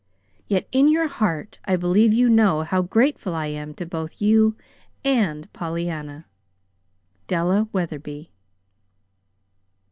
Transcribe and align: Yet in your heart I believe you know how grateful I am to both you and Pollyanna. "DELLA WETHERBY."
Yet 0.47 0.67
in 0.71 0.87
your 0.87 1.07
heart 1.07 1.59
I 1.65 1.75
believe 1.75 2.11
you 2.11 2.27
know 2.27 2.63
how 2.63 2.81
grateful 2.81 3.35
I 3.35 3.45
am 3.49 3.75
to 3.75 3.85
both 3.85 4.19
you 4.19 4.55
and 5.05 5.47
Pollyanna. 5.53 6.25
"DELLA 7.27 7.69
WETHERBY." 7.71 8.31